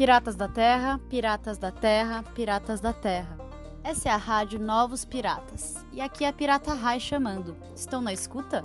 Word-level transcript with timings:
Piratas 0.00 0.34
da 0.34 0.48
Terra, 0.48 0.98
Piratas 1.10 1.58
da 1.58 1.70
Terra, 1.70 2.22
Piratas 2.34 2.80
da 2.80 2.90
Terra. 2.90 3.36
Essa 3.84 4.08
é 4.08 4.12
a 4.12 4.16
rádio 4.16 4.58
Novos 4.58 5.04
Piratas. 5.04 5.74
E 5.92 6.00
aqui 6.00 6.24
é 6.24 6.28
a 6.28 6.32
Pirata 6.32 6.72
Rai 6.72 6.98
chamando. 6.98 7.54
Estão 7.76 8.00
na 8.00 8.10
escuta? 8.10 8.64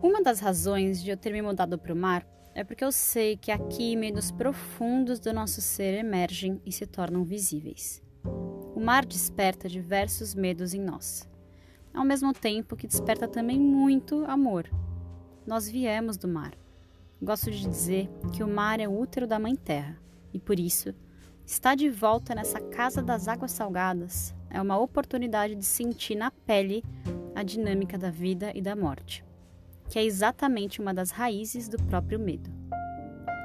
Uma 0.00 0.22
das 0.22 0.38
razões 0.38 1.02
de 1.02 1.10
eu 1.10 1.16
ter 1.16 1.32
me 1.32 1.42
mudado 1.42 1.76
para 1.76 1.92
o 1.92 1.96
mar 1.96 2.24
é 2.54 2.62
porque 2.62 2.84
eu 2.84 2.92
sei 2.92 3.36
que 3.36 3.50
aqui 3.50 3.96
medos 3.96 4.30
profundos 4.30 5.18
do 5.18 5.32
nosso 5.32 5.60
ser 5.60 5.98
emergem 5.98 6.62
e 6.64 6.70
se 6.70 6.86
tornam 6.86 7.24
visíveis. 7.24 8.06
O 8.88 8.90
mar 8.90 9.04
desperta 9.04 9.68
diversos 9.68 10.34
medos 10.34 10.72
em 10.72 10.80
nós, 10.80 11.28
ao 11.92 12.06
mesmo 12.06 12.32
tempo 12.32 12.74
que 12.74 12.86
desperta 12.86 13.28
também 13.28 13.60
muito 13.60 14.24
amor. 14.24 14.66
Nós 15.46 15.68
viemos 15.68 16.16
do 16.16 16.26
mar. 16.26 16.54
Gosto 17.20 17.50
de 17.50 17.68
dizer 17.68 18.08
que 18.32 18.42
o 18.42 18.48
mar 18.48 18.80
é 18.80 18.88
o 18.88 18.98
útero 18.98 19.26
da 19.26 19.38
Mãe 19.38 19.54
Terra 19.54 20.00
e 20.32 20.38
por 20.38 20.58
isso 20.58 20.94
estar 21.44 21.74
de 21.74 21.90
volta 21.90 22.34
nessa 22.34 22.62
casa 22.62 23.02
das 23.02 23.28
águas 23.28 23.52
salgadas 23.52 24.34
é 24.48 24.58
uma 24.58 24.78
oportunidade 24.78 25.54
de 25.54 25.66
sentir 25.66 26.14
na 26.14 26.30
pele 26.30 26.82
a 27.34 27.42
dinâmica 27.42 27.98
da 27.98 28.08
vida 28.08 28.52
e 28.54 28.62
da 28.62 28.74
morte 28.74 29.22
que 29.90 29.98
é 29.98 30.02
exatamente 30.02 30.80
uma 30.80 30.94
das 30.94 31.10
raízes 31.10 31.68
do 31.68 31.76
próprio 31.76 32.18
medo. 32.18 32.50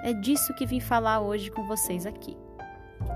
É 0.05 0.13
disso 0.13 0.53
que 0.53 0.65
vim 0.65 0.79
falar 0.79 1.19
hoje 1.19 1.51
com 1.51 1.67
vocês 1.67 2.05
aqui. 2.05 2.37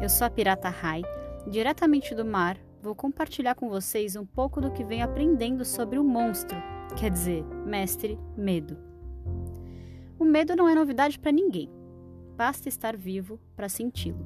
Eu 0.01 0.09
sou 0.09 0.27
a 0.27 0.29
Pirata 0.29 0.67
Rai, 0.67 1.03
diretamente 1.47 2.13
do 2.13 2.25
mar, 2.25 2.57
vou 2.81 2.93
compartilhar 2.93 3.55
com 3.55 3.69
vocês 3.69 4.15
um 4.15 4.25
pouco 4.25 4.59
do 4.59 4.71
que 4.71 4.83
venho 4.83 5.05
aprendendo 5.05 5.63
sobre 5.63 5.97
o 5.97 6.03
monstro, 6.03 6.57
quer 6.97 7.09
dizer, 7.09 7.43
mestre 7.65 8.19
medo. 8.35 8.77
O 10.19 10.25
medo 10.25 10.55
não 10.55 10.67
é 10.67 10.75
novidade 10.75 11.17
para 11.17 11.31
ninguém, 11.31 11.69
basta 12.35 12.67
estar 12.67 12.97
vivo 12.97 13.39
para 13.55 13.69
senti-lo. 13.69 14.25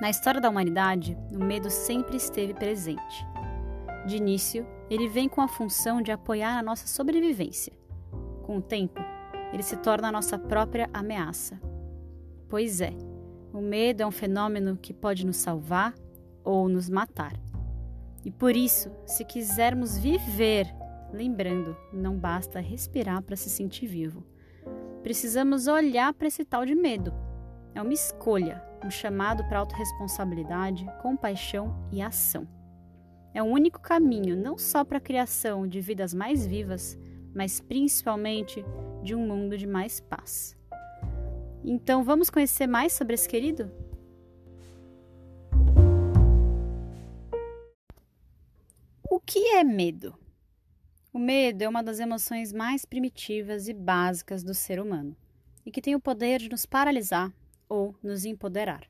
Na 0.00 0.10
história 0.10 0.40
da 0.40 0.48
humanidade, 0.48 1.16
o 1.32 1.42
medo 1.42 1.70
sempre 1.70 2.16
esteve 2.16 2.54
presente. 2.54 3.26
De 4.06 4.16
início, 4.16 4.66
ele 4.88 5.08
vem 5.08 5.28
com 5.28 5.40
a 5.40 5.48
função 5.48 6.00
de 6.00 6.12
apoiar 6.12 6.58
a 6.58 6.62
nossa 6.62 6.86
sobrevivência 6.86 7.72
com 8.48 8.56
o 8.56 8.62
tempo, 8.62 8.98
ele 9.52 9.62
se 9.62 9.76
torna 9.76 10.08
a 10.08 10.12
nossa 10.12 10.38
própria 10.38 10.88
ameaça. 10.94 11.60
Pois 12.48 12.80
é, 12.80 12.94
o 13.52 13.60
medo 13.60 14.02
é 14.02 14.06
um 14.06 14.10
fenômeno 14.10 14.74
que 14.74 14.94
pode 14.94 15.26
nos 15.26 15.36
salvar 15.36 15.92
ou 16.48 16.66
nos 16.66 16.88
matar. 16.88 17.38
E 18.24 18.30
por 18.30 18.56
isso, 18.56 18.90
se 19.06 19.22
quisermos 19.22 19.98
viver, 19.98 20.66
lembrando, 21.12 21.76
não 21.92 22.16
basta 22.16 22.58
respirar 22.58 23.22
para 23.22 23.36
se 23.36 23.50
sentir 23.50 23.86
vivo. 23.86 24.24
Precisamos 25.02 25.66
olhar 25.66 26.14
para 26.14 26.26
esse 26.26 26.46
tal 26.46 26.64
de 26.64 26.74
medo. 26.74 27.12
É 27.74 27.82
uma 27.82 27.92
escolha, 27.92 28.64
um 28.82 28.90
chamado 28.90 29.46
para 29.46 29.58
autorresponsabilidade, 29.58 30.86
compaixão 31.02 31.86
e 31.92 32.00
ação. 32.00 32.48
É 33.34 33.42
o 33.42 33.46
único 33.46 33.78
caminho 33.78 34.34
não 34.34 34.56
só 34.56 34.82
para 34.84 34.96
a 34.96 35.02
criação 35.02 35.68
de 35.68 35.82
vidas 35.82 36.14
mais 36.14 36.46
vivas, 36.46 36.98
mas 37.34 37.60
principalmente 37.60 38.64
de 39.02 39.14
um 39.14 39.26
mundo 39.26 39.56
de 39.58 39.66
mais 39.66 40.00
paz. 40.00 40.56
Então, 41.62 42.02
vamos 42.02 42.30
conhecer 42.30 42.66
mais 42.66 42.94
sobre 42.94 43.14
esse 43.14 43.28
querido? 43.28 43.70
Que 49.28 49.46
é 49.56 49.62
medo? 49.62 50.18
O 51.12 51.18
medo 51.18 51.60
é 51.60 51.68
uma 51.68 51.82
das 51.82 52.00
emoções 52.00 52.50
mais 52.50 52.86
primitivas 52.86 53.68
e 53.68 53.74
básicas 53.74 54.42
do 54.42 54.54
ser 54.54 54.80
humano 54.80 55.14
e 55.66 55.70
que 55.70 55.82
tem 55.82 55.94
o 55.94 56.00
poder 56.00 56.40
de 56.40 56.48
nos 56.48 56.64
paralisar 56.64 57.30
ou 57.68 57.94
nos 58.02 58.24
empoderar. 58.24 58.88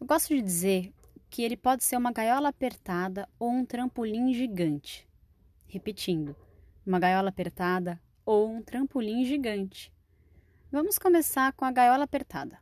Eu 0.00 0.06
gosto 0.06 0.34
de 0.34 0.40
dizer 0.40 0.90
que 1.28 1.42
ele 1.42 1.54
pode 1.54 1.84
ser 1.84 1.98
uma 1.98 2.12
gaiola 2.12 2.48
apertada 2.48 3.28
ou 3.38 3.50
um 3.50 3.66
trampolim 3.66 4.32
gigante. 4.32 5.06
Repetindo, 5.66 6.34
uma 6.86 6.98
gaiola 6.98 7.28
apertada 7.28 8.00
ou 8.24 8.50
um 8.50 8.62
trampolim 8.62 9.22
gigante. 9.26 9.92
Vamos 10.72 10.98
começar 10.98 11.52
com 11.52 11.66
a 11.66 11.72
gaiola 11.72 12.04
apertada. 12.04 12.58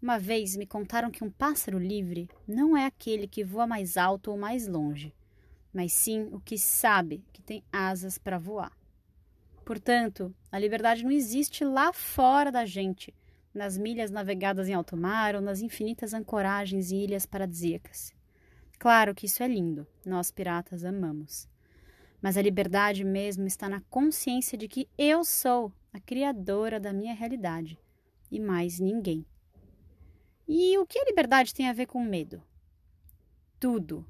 Uma 0.00 0.18
vez 0.18 0.56
me 0.56 0.66
contaram 0.66 1.10
que 1.10 1.22
um 1.22 1.30
pássaro 1.30 1.78
livre 1.78 2.30
não 2.48 2.74
é 2.74 2.86
aquele 2.86 3.28
que 3.28 3.44
voa 3.44 3.66
mais 3.66 3.98
alto 3.98 4.30
ou 4.30 4.38
mais 4.38 4.66
longe, 4.66 5.14
mas 5.76 5.92
sim 5.92 6.30
o 6.32 6.40
que 6.40 6.56
sabe 6.56 7.22
que 7.34 7.42
tem 7.42 7.62
asas 7.70 8.16
para 8.16 8.38
voar. 8.38 8.72
Portanto, 9.62 10.34
a 10.50 10.58
liberdade 10.58 11.04
não 11.04 11.10
existe 11.10 11.66
lá 11.66 11.92
fora 11.92 12.50
da 12.50 12.64
gente, 12.64 13.14
nas 13.52 13.76
milhas 13.76 14.10
navegadas 14.10 14.70
em 14.70 14.72
alto 14.72 14.96
mar 14.96 15.34
ou 15.34 15.42
nas 15.42 15.60
infinitas 15.60 16.14
ancoragens 16.14 16.90
e 16.90 16.96
ilhas 16.96 17.26
paradisíacas. 17.26 18.14
Claro 18.78 19.14
que 19.14 19.26
isso 19.26 19.42
é 19.42 19.48
lindo, 19.48 19.86
nós 20.02 20.30
piratas 20.30 20.82
amamos. 20.82 21.46
Mas 22.22 22.38
a 22.38 22.42
liberdade 22.42 23.04
mesmo 23.04 23.46
está 23.46 23.68
na 23.68 23.82
consciência 23.90 24.56
de 24.56 24.68
que 24.68 24.88
eu 24.96 25.26
sou 25.26 25.70
a 25.92 26.00
criadora 26.00 26.80
da 26.80 26.90
minha 26.90 27.12
realidade 27.12 27.78
e 28.30 28.40
mais 28.40 28.80
ninguém. 28.80 29.26
E 30.48 30.78
o 30.78 30.86
que 30.86 30.98
a 30.98 31.04
liberdade 31.04 31.52
tem 31.52 31.68
a 31.68 31.74
ver 31.74 31.84
com 31.84 32.02
medo? 32.02 32.42
Tudo. 33.60 34.06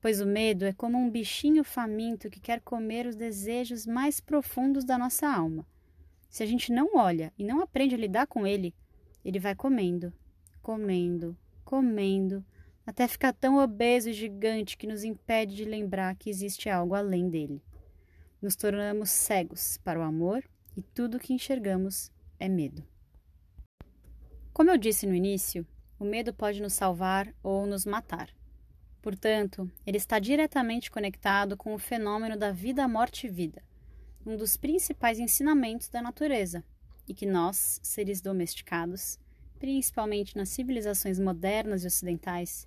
Pois 0.00 0.20
o 0.20 0.26
medo 0.26 0.64
é 0.64 0.72
como 0.72 0.98
um 0.98 1.10
bichinho 1.10 1.64
faminto 1.64 2.30
que 2.30 2.40
quer 2.40 2.60
comer 2.60 3.06
os 3.06 3.16
desejos 3.16 3.86
mais 3.86 4.20
profundos 4.20 4.84
da 4.84 4.96
nossa 4.96 5.28
alma. 5.28 5.66
Se 6.28 6.42
a 6.42 6.46
gente 6.46 6.70
não 6.70 6.96
olha 6.96 7.32
e 7.38 7.44
não 7.44 7.60
aprende 7.60 7.94
a 7.94 7.98
lidar 7.98 8.26
com 8.26 8.46
ele, 8.46 8.74
ele 9.24 9.38
vai 9.38 9.54
comendo, 9.54 10.12
comendo, 10.62 11.36
comendo, 11.64 12.44
até 12.86 13.08
ficar 13.08 13.32
tão 13.32 13.58
obeso 13.58 14.08
e 14.08 14.12
gigante 14.12 14.76
que 14.76 14.86
nos 14.86 15.02
impede 15.02 15.56
de 15.56 15.64
lembrar 15.64 16.14
que 16.14 16.30
existe 16.30 16.68
algo 16.68 16.94
além 16.94 17.28
dele. 17.28 17.60
Nos 18.40 18.54
tornamos 18.54 19.10
cegos 19.10 19.78
para 19.78 19.98
o 19.98 20.02
amor 20.02 20.44
e 20.76 20.82
tudo 20.82 21.18
que 21.18 21.32
enxergamos 21.32 22.12
é 22.38 22.48
medo. 22.48 22.86
Como 24.52 24.70
eu 24.70 24.78
disse 24.78 25.06
no 25.06 25.14
início, 25.14 25.66
o 25.98 26.04
medo 26.04 26.32
pode 26.32 26.62
nos 26.62 26.74
salvar 26.74 27.34
ou 27.42 27.66
nos 27.66 27.84
matar. 27.84 28.28
Portanto, 29.06 29.70
ele 29.86 29.98
está 29.98 30.18
diretamente 30.18 30.90
conectado 30.90 31.56
com 31.56 31.72
o 31.72 31.78
fenômeno 31.78 32.36
da 32.36 32.50
vida, 32.50 32.88
morte 32.88 33.28
e 33.28 33.30
vida, 33.30 33.62
um 34.26 34.36
dos 34.36 34.56
principais 34.56 35.20
ensinamentos 35.20 35.88
da 35.88 36.02
natureza, 36.02 36.64
e 37.06 37.14
que 37.14 37.24
nós, 37.24 37.78
seres 37.84 38.20
domesticados, 38.20 39.16
principalmente 39.60 40.36
nas 40.36 40.48
civilizações 40.48 41.20
modernas 41.20 41.84
e 41.84 41.86
ocidentais, 41.86 42.66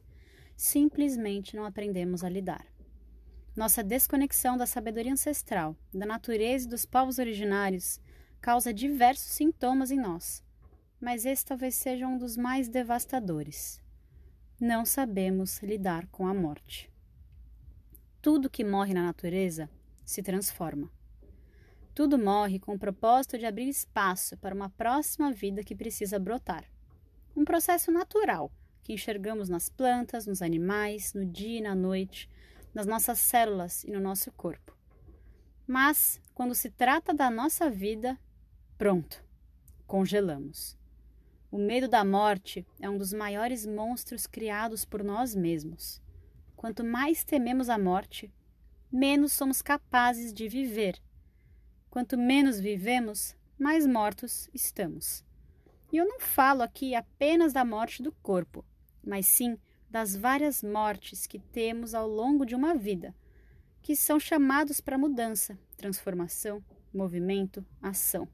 simplesmente 0.56 1.58
não 1.58 1.66
aprendemos 1.66 2.24
a 2.24 2.30
lidar. 2.30 2.66
Nossa 3.54 3.84
desconexão 3.84 4.56
da 4.56 4.66
sabedoria 4.66 5.12
ancestral, 5.12 5.76
da 5.94 6.06
natureza 6.06 6.68
e 6.68 6.70
dos 6.70 6.86
povos 6.86 7.20
originários 7.20 8.00
causa 8.40 8.74
diversos 8.74 9.34
sintomas 9.34 9.92
em 9.92 10.00
nós, 10.00 10.42
mas 11.02 11.26
esse 11.26 11.44
talvez 11.44 11.76
seja 11.76 12.08
um 12.08 12.18
dos 12.18 12.38
mais 12.38 12.70
devastadores. 12.70 13.82
Não 14.60 14.84
sabemos 14.84 15.64
lidar 15.64 16.06
com 16.08 16.28
a 16.28 16.34
morte. 16.34 16.92
Tudo 18.22 18.50
que 18.50 18.62
morre 18.62 18.94
na 18.94 19.06
natureza 19.06 19.70
se 20.04 20.22
transforma. 20.22 20.92
Tudo 21.96 22.18
morre 22.18 22.60
com 22.60 22.74
o 22.74 22.80
propósito 22.80 23.38
de 23.38 23.46
abrir 23.46 23.70
espaço 23.70 24.36
para 24.36 24.54
uma 24.54 24.70
próxima 24.70 25.32
vida 25.32 25.64
que 25.64 25.74
precisa 25.74 26.20
brotar. 26.20 26.66
Um 27.34 27.46
processo 27.46 27.90
natural 27.90 28.52
que 28.84 28.92
enxergamos 28.92 29.48
nas 29.48 29.70
plantas, 29.70 30.28
nos 30.28 30.42
animais, 30.42 31.14
no 31.14 31.26
dia 31.26 31.60
e 31.60 31.62
na 31.62 31.74
noite, 31.74 32.30
nas 32.74 32.86
nossas 32.86 33.20
células 33.20 33.86
e 33.86 33.92
no 33.92 34.02
nosso 34.02 34.30
corpo. 34.34 34.76
Mas, 35.66 36.20
quando 36.34 36.54
se 36.54 36.70
trata 36.70 37.14
da 37.14 37.32
nossa 37.32 37.70
vida, 37.70 38.20
pronto, 38.78 39.24
congelamos. 39.88 40.79
O 41.52 41.58
medo 41.58 41.88
da 41.88 42.06
morte 42.06 42.64
é 42.80 42.88
um 42.88 42.96
dos 42.96 43.12
maiores 43.12 43.66
monstros 43.66 44.28
criados 44.28 44.86
por 44.86 45.04
nós 45.04 45.34
mesmos. 45.34 46.00
Quanto 46.56 46.84
mais 46.84 47.24
tememos 47.24 47.70
a 47.70 47.78
morte, 47.78 48.32
menos 48.92 49.34
somos 49.34 49.60
capazes 49.60 50.32
de 50.32 50.48
viver. 50.48 51.02
Quanto 51.90 52.16
menos 52.16 52.60
vivemos, 52.60 53.36
mais 53.58 53.88
mortos 53.88 54.48
estamos. 54.54 55.26
E 55.92 55.98
eu 55.98 56.06
não 56.06 56.20
falo 56.20 56.62
aqui 56.62 56.94
apenas 56.94 57.52
da 57.52 57.66
morte 57.66 58.04
do 58.04 58.12
corpo, 58.12 58.64
mas 59.04 59.26
sim 59.26 59.58
das 59.90 60.16
várias 60.16 60.62
mortes 60.62 61.26
que 61.26 61.40
temos 61.40 61.96
ao 61.96 62.08
longo 62.08 62.46
de 62.46 62.54
uma 62.54 62.76
vida, 62.76 63.16
que 63.82 63.96
são 63.96 64.20
chamados 64.20 64.80
para 64.80 65.00
mudança, 65.00 65.58
transformação, 65.76 66.64
movimento, 66.94 67.66
ação. 67.82 68.28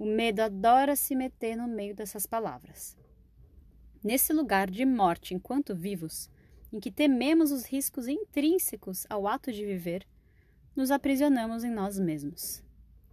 O 0.00 0.06
medo 0.06 0.40
adora 0.40 0.96
se 0.96 1.14
meter 1.14 1.54
no 1.54 1.68
meio 1.68 1.94
dessas 1.94 2.24
palavras. 2.24 2.96
Nesse 4.02 4.32
lugar 4.32 4.70
de 4.70 4.86
morte 4.86 5.34
enquanto 5.34 5.76
vivos, 5.76 6.30
em 6.72 6.80
que 6.80 6.90
tememos 6.90 7.52
os 7.52 7.66
riscos 7.66 8.08
intrínsecos 8.08 9.06
ao 9.10 9.28
ato 9.28 9.52
de 9.52 9.62
viver, 9.62 10.06
nos 10.74 10.90
aprisionamos 10.90 11.64
em 11.64 11.70
nós 11.70 11.98
mesmos. 11.98 12.64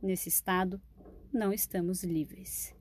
Nesse 0.01 0.29
estado, 0.29 0.81
não 1.29 1.51
estamos 1.51 2.05
livres. 2.05 2.73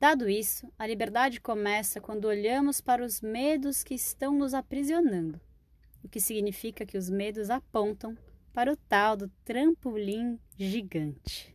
Dado 0.00 0.26
isso, 0.26 0.66
a 0.78 0.86
liberdade 0.86 1.38
começa 1.38 2.00
quando 2.00 2.24
olhamos 2.24 2.80
para 2.80 3.04
os 3.04 3.20
medos 3.20 3.84
que 3.84 3.92
estão 3.92 4.38
nos 4.38 4.54
aprisionando, 4.54 5.38
o 6.02 6.08
que 6.08 6.18
significa 6.18 6.86
que 6.86 6.96
os 6.96 7.10
medos 7.10 7.50
apontam 7.50 8.16
para 8.54 8.72
o 8.72 8.76
tal 8.76 9.18
do 9.18 9.28
trampolim 9.44 10.40
gigante. 10.56 11.54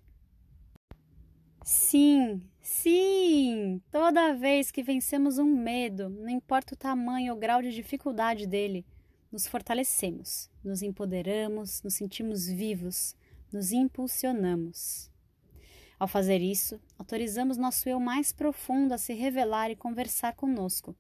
Sim, 1.70 2.42
sim! 2.62 3.82
Toda 3.92 4.34
vez 4.34 4.72
que 4.72 4.82
vencemos 4.82 5.38
um 5.38 5.54
medo, 5.54 6.08
não 6.08 6.30
importa 6.30 6.74
o 6.74 6.78
tamanho 6.78 7.34
ou 7.34 7.38
grau 7.38 7.62
de 7.62 7.74
dificuldade 7.74 8.48
dele, 8.48 8.86
nos 9.30 9.46
fortalecemos, 9.46 10.50
nos 10.64 10.82
empoderamos, 10.82 11.84
nos 11.84 11.96
sentimos 11.96 12.48
vivos, 12.48 13.18
nos 13.52 13.74
impulsionamos. 13.74 15.12
Ao 16.00 16.08
fazer 16.08 16.40
isso, 16.40 16.80
autorizamos 16.98 17.58
nosso 17.58 17.90
eu 17.90 18.00
mais 18.00 18.32
profundo 18.32 18.94
a 18.94 18.98
se 18.98 19.14
revelar 19.14 19.70
e 19.70 19.76
conversar 19.76 20.38
conosco. 20.38 20.96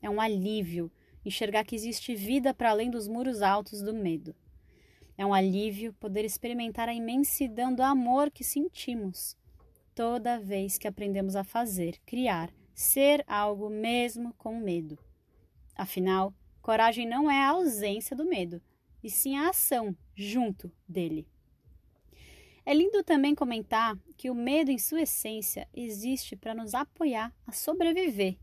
É 0.00 0.08
um 0.08 0.20
alívio 0.20 0.88
enxergar 1.24 1.64
que 1.64 1.74
existe 1.74 2.14
vida 2.14 2.54
para 2.54 2.70
além 2.70 2.92
dos 2.92 3.08
muros 3.08 3.42
altos 3.42 3.82
do 3.82 3.92
medo. 3.92 4.36
É 5.18 5.26
um 5.26 5.34
alívio 5.34 5.92
poder 5.94 6.24
experimentar 6.24 6.88
a 6.88 6.94
imensidão 6.94 7.74
do 7.74 7.82
amor 7.82 8.30
que 8.30 8.44
sentimos 8.44 9.36
toda 9.96 10.38
vez 10.38 10.76
que 10.76 10.86
aprendemos 10.86 11.34
a 11.34 11.42
fazer, 11.42 11.98
criar, 12.04 12.52
ser 12.74 13.24
algo 13.26 13.70
mesmo 13.70 14.34
com 14.34 14.60
medo. 14.60 14.98
Afinal, 15.74 16.34
coragem 16.60 17.08
não 17.08 17.30
é 17.30 17.42
a 17.42 17.48
ausência 17.48 18.14
do 18.14 18.26
medo, 18.26 18.60
e 19.02 19.08
sim 19.08 19.38
a 19.38 19.48
ação 19.48 19.96
junto 20.14 20.70
dele. 20.86 21.26
É 22.66 22.74
lindo 22.74 23.02
também 23.02 23.34
comentar 23.34 23.96
que 24.18 24.28
o 24.28 24.34
medo, 24.34 24.70
em 24.70 24.76
sua 24.76 25.00
essência, 25.00 25.66
existe 25.72 26.36
para 26.36 26.54
nos 26.54 26.74
apoiar 26.74 27.34
a 27.46 27.52
sobreviver. 27.52 28.36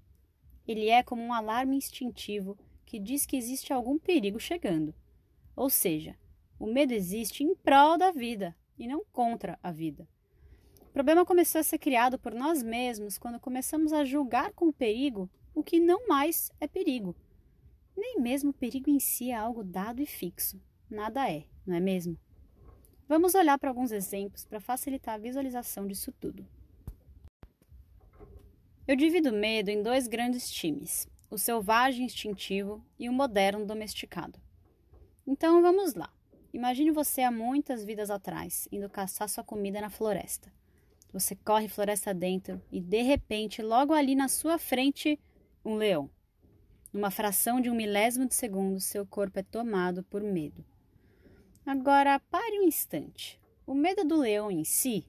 Ele 0.67 0.89
é 0.89 1.03
como 1.03 1.21
um 1.21 1.33
alarme 1.33 1.77
instintivo 1.77 2.57
que 2.83 2.97
diz 2.97 3.27
que 3.27 3.37
existe 3.37 3.71
algum 3.71 3.99
perigo 3.99 4.39
chegando. 4.39 4.95
Ou 5.55 5.69
seja, 5.69 6.17
o 6.57 6.65
medo 6.65 6.93
existe 6.93 7.43
em 7.43 7.53
prol 7.53 7.95
da 7.95 8.09
vida 8.09 8.55
e 8.75 8.87
não 8.87 9.05
contra 9.11 9.59
a 9.61 9.71
vida. 9.71 10.07
O 10.93 11.01
problema 11.01 11.25
começou 11.25 11.57
a 11.57 11.63
ser 11.63 11.79
criado 11.79 12.19
por 12.19 12.35
nós 12.35 12.61
mesmos 12.61 13.17
quando 13.17 13.39
começamos 13.39 13.91
a 13.91 14.05
julgar 14.05 14.53
com 14.53 14.71
perigo 14.71 15.27
o 15.55 15.63
que 15.63 15.79
não 15.79 16.07
mais 16.07 16.51
é 16.59 16.67
perigo. 16.67 17.15
Nem 17.97 18.19
mesmo 18.21 18.51
o 18.51 18.53
perigo 18.53 18.91
em 18.91 18.99
si 18.99 19.31
é 19.31 19.35
algo 19.35 19.63
dado 19.63 20.03
e 20.03 20.05
fixo. 20.05 20.61
Nada 20.87 21.27
é, 21.27 21.45
não 21.65 21.75
é 21.75 21.79
mesmo? 21.79 22.15
Vamos 23.09 23.33
olhar 23.33 23.57
para 23.57 23.71
alguns 23.71 23.91
exemplos 23.91 24.45
para 24.45 24.59
facilitar 24.59 25.15
a 25.15 25.17
visualização 25.17 25.87
disso 25.87 26.11
tudo. 26.11 26.45
Eu 28.87 28.95
divido 28.95 29.31
o 29.31 29.33
medo 29.33 29.69
em 29.69 29.81
dois 29.81 30.07
grandes 30.07 30.47
times: 30.47 31.09
o 31.27 31.39
selvagem 31.39 32.05
instintivo 32.05 32.85
e 32.99 33.09
o 33.09 33.13
moderno 33.13 33.65
domesticado. 33.65 34.39
Então 35.25 35.59
vamos 35.59 35.95
lá. 35.95 36.13
Imagine 36.53 36.91
você 36.91 37.23
há 37.23 37.31
muitas 37.31 37.83
vidas 37.83 38.11
atrás, 38.11 38.67
indo 38.71 38.87
caçar 38.87 39.27
sua 39.27 39.43
comida 39.43 39.81
na 39.81 39.89
floresta. 39.89 40.53
Você 41.13 41.35
corre 41.35 41.67
floresta 41.67 42.11
dentro 42.11 42.59
e, 42.71 42.81
de 42.81 43.03
repente, 43.03 43.61
logo 43.61 43.93
ali 43.93 44.15
na 44.15 44.27
sua 44.27 44.57
frente, 44.57 45.19
um 45.63 45.75
leão. 45.75 46.09
Numa 46.91 47.11
fração 47.11 47.61
de 47.61 47.69
um 47.69 47.75
milésimo 47.75 48.27
de 48.27 48.33
segundo, 48.33 48.79
seu 48.79 49.05
corpo 49.05 49.37
é 49.37 49.43
tomado 49.43 50.03
por 50.03 50.23
medo. 50.23 50.65
Agora, 51.63 52.19
pare 52.19 52.59
um 52.59 52.63
instante. 52.63 53.39
O 53.65 53.75
medo 53.75 54.03
do 54.03 54.17
leão 54.17 54.49
em 54.49 54.63
si? 54.63 55.07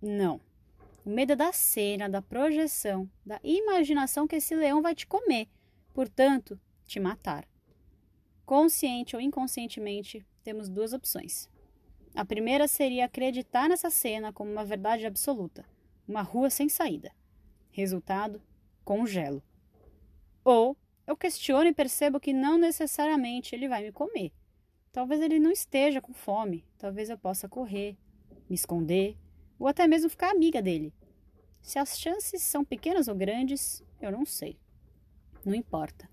Não. 0.00 0.40
O 1.04 1.10
medo 1.10 1.32
é 1.32 1.36
da 1.36 1.52
cena, 1.52 2.08
da 2.08 2.22
projeção, 2.22 3.10
da 3.24 3.40
imaginação 3.42 4.26
que 4.28 4.36
esse 4.36 4.54
leão 4.54 4.80
vai 4.80 4.94
te 4.94 5.06
comer, 5.06 5.48
portanto, 5.92 6.58
te 6.84 7.00
matar. 7.00 7.48
Consciente 8.44 9.16
ou 9.16 9.22
inconscientemente, 9.22 10.24
temos 10.44 10.68
duas 10.68 10.92
opções. 10.92 11.48
A 12.16 12.24
primeira 12.24 12.66
seria 12.66 13.04
acreditar 13.04 13.68
nessa 13.68 13.90
cena 13.90 14.32
como 14.32 14.50
uma 14.50 14.64
verdade 14.64 15.06
absoluta, 15.06 15.64
uma 16.08 16.22
rua 16.22 16.50
sem 16.50 16.68
saída. 16.68 17.12
Resultado: 17.70 18.42
congelo. 18.84 19.42
Ou 20.42 20.76
eu 21.06 21.16
questiono 21.16 21.68
e 21.68 21.74
percebo 21.74 22.18
que 22.18 22.32
não 22.32 22.58
necessariamente 22.58 23.54
ele 23.54 23.68
vai 23.68 23.84
me 23.84 23.92
comer 23.92 24.32
Talvez 24.96 25.20
ele 25.20 25.38
não 25.38 25.50
esteja 25.50 26.00
com 26.00 26.14
fome, 26.14 26.64
talvez 26.78 27.10
eu 27.10 27.18
possa 27.18 27.46
correr, 27.46 27.98
me 28.48 28.56
esconder 28.56 29.14
ou 29.58 29.68
até 29.68 29.86
mesmo 29.86 30.08
ficar 30.08 30.30
amiga 30.30 30.62
dele. 30.62 30.90
Se 31.60 31.78
as 31.78 31.98
chances 31.98 32.40
são 32.40 32.64
pequenas 32.64 33.06
ou 33.06 33.14
grandes, 33.14 33.84
eu 34.00 34.10
não 34.10 34.24
sei. 34.24 34.58
Não 35.44 35.54
importa. 35.54 36.08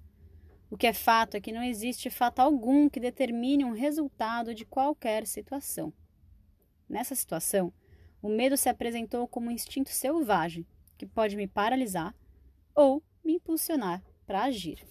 O 0.74 0.76
que 0.76 0.88
é 0.88 0.92
fato 0.92 1.38
é 1.38 1.40
que 1.40 1.52
não 1.52 1.62
existe 1.62 2.10
fato 2.10 2.40
algum 2.40 2.90
que 2.90 3.00
determine 3.00 3.64
um 3.64 3.74
resultado 3.74 4.56
de 4.56 4.66
qualquer 4.66 5.28
situação. 5.28 5.94
Nessa 6.90 7.14
situação, 7.14 7.72
o 8.20 8.28
medo 8.28 8.58
se 8.58 8.68
apresentou 8.70 9.28
como 9.28 9.50
um 9.50 9.52
instinto 9.52 9.92
selvagem 9.92 10.66
que 10.98 11.06
pode 11.06 11.36
me 11.36 11.48
paralisar 11.48 12.16
ou 12.74 13.04
me 13.24 13.34
impulsionar 13.34 14.04
para 14.26 14.46
agir. 14.46 14.84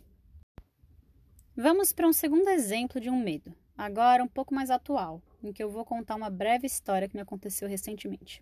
Vamos 1.56 1.93
para 1.93 2.06
um 2.06 2.12
segundo 2.12 2.46
exemplo 2.46 3.00
de 3.00 3.11
um 3.11 3.20
medo. 3.20 3.52
Agora, 3.76 4.23
um 4.23 4.29
pouco 4.29 4.55
mais 4.55 4.70
atual, 4.70 5.20
em 5.43 5.52
que 5.52 5.64
eu 5.64 5.69
vou 5.69 5.84
contar 5.84 6.14
uma 6.14 6.31
breve 6.31 6.64
história 6.64 7.08
que 7.08 7.17
me 7.17 7.23
aconteceu 7.23 7.69
recentemente. 7.69 8.40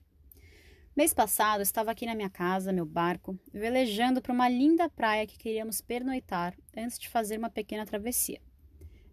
Mês 0.97 1.15
passado, 1.15 1.63
estava 1.63 1.93
aqui 1.93 2.05
na 2.05 2.17
minha 2.17 2.29
casa, 2.29 2.73
meu 2.73 2.85
barco, 2.85 3.39
velejando 3.53 4.21
para 4.21 4.33
uma 4.33 4.49
linda 4.49 4.89
praia 4.89 5.25
que 5.25 5.39
queríamos 5.39 5.81
pernoitar 5.81 6.57
antes 6.77 6.99
de 6.99 7.09
fazer 7.09 7.39
uma 7.39 7.49
pequena 7.49 7.87
travessia. 7.87 8.41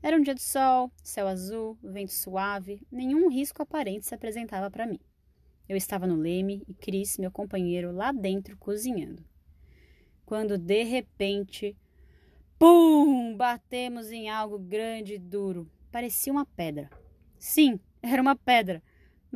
Era 0.01 0.17
um 0.17 0.21
dia 0.21 0.33
de 0.33 0.41
sol, 0.41 0.91
céu 1.03 1.27
azul, 1.27 1.77
vento 1.83 2.11
suave, 2.11 2.81
nenhum 2.91 3.29
risco 3.29 3.61
aparente 3.61 4.07
se 4.07 4.15
apresentava 4.15 4.71
para 4.71 4.87
mim. 4.87 4.99
Eu 5.69 5.77
estava 5.77 6.07
no 6.07 6.15
leme 6.15 6.63
e 6.67 6.73
Cris, 6.73 7.19
meu 7.19 7.29
companheiro, 7.29 7.91
lá 7.91 8.11
dentro 8.11 8.57
cozinhando. 8.57 9.23
Quando 10.25 10.57
de 10.57 10.83
repente, 10.83 11.77
pum! 12.57 13.35
Batemos 13.37 14.11
em 14.11 14.29
algo 14.29 14.57
grande 14.57 15.13
e 15.13 15.19
duro, 15.19 15.69
parecia 15.91 16.33
uma 16.33 16.45
pedra. 16.45 16.89
Sim, 17.37 17.79
era 18.01 18.19
uma 18.21 18.35
pedra, 18.35 18.81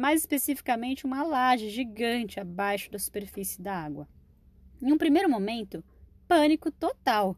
mais 0.02 0.22
especificamente 0.22 1.06
uma 1.06 1.22
laje 1.22 1.70
gigante 1.70 2.40
abaixo 2.40 2.90
da 2.90 2.98
superfície 2.98 3.62
da 3.62 3.76
água. 3.76 4.10
Em 4.82 4.92
um 4.92 4.98
primeiro 4.98 5.30
momento, 5.30 5.84
pânico 6.28 6.72
total. 6.72 7.38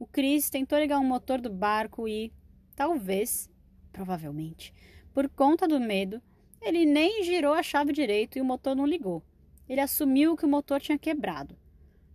O 0.00 0.04
Chris 0.04 0.50
tentou 0.50 0.80
ligar 0.80 0.98
o 0.98 1.04
motor 1.04 1.40
do 1.40 1.48
barco 1.48 2.08
e, 2.08 2.32
talvez, 2.74 3.48
provavelmente, 3.92 4.74
por 5.14 5.28
conta 5.28 5.68
do 5.68 5.78
medo, 5.78 6.20
ele 6.60 6.84
nem 6.84 7.22
girou 7.22 7.54
a 7.54 7.62
chave 7.62 7.92
direito 7.92 8.36
e 8.36 8.40
o 8.40 8.44
motor 8.44 8.74
não 8.74 8.84
ligou. 8.84 9.22
Ele 9.68 9.80
assumiu 9.80 10.36
que 10.36 10.44
o 10.44 10.48
motor 10.48 10.80
tinha 10.80 10.98
quebrado. 10.98 11.56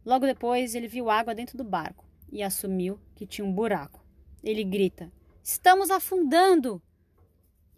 Logo 0.06 0.26
depois, 0.26 0.76
ele 0.76 0.90
viu 0.90 1.10
água 1.10 1.34
dentro 1.34 1.58
do 1.58 1.64
barco 1.64 2.06
e 2.30 2.44
assumiu 2.44 3.00
que 3.16 3.26
tinha 3.26 3.48
um 3.48 3.54
buraco. 3.54 4.06
Ele 4.44 4.66
grita: 4.66 5.10
Estamos 5.42 5.90
afundando! 5.90 6.82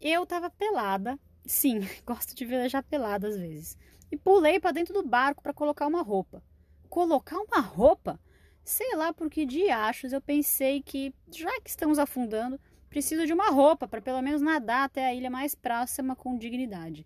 Eu 0.01 0.24
estava 0.24 0.50
pelada, 0.50 1.20
sim, 1.50 1.79
gosto 2.06 2.36
de 2.36 2.46
velejar 2.46 2.84
pelada 2.84 3.27
às 3.27 3.38
vezes, 3.38 3.77
e 4.12 4.18
pulei 4.18 4.60
para 4.60 4.72
dentro 4.72 4.94
do 4.94 5.03
barco 5.03 5.41
para 5.41 5.53
colocar 5.53 5.88
uma 5.88 6.01
roupa. 6.01 6.44
Colocar 6.88 7.38
uma 7.39 7.60
roupa? 7.60 8.20
Sei 8.63 8.96
lá 8.96 9.12
por 9.12 9.29
que 9.29 9.46
diachos 9.46 10.13
eu 10.13 10.22
pensei 10.22 10.82
que, 10.82 11.13
já 11.32 11.60
que 11.62 11.70
estamos 11.70 11.98
afundando, 11.98 12.60
preciso 12.89 13.25
de 13.25 13.34
uma 13.34 13.50
roupa 13.50 13.88
para 13.88 14.01
pelo 14.01 14.22
menos 14.22 14.41
nadar 14.41 14.86
até 14.86 15.06
a 15.06 15.13
ilha 15.13 15.29
mais 15.29 15.56
próxima 15.56 16.15
com 16.15 16.38
dignidade. 16.38 17.06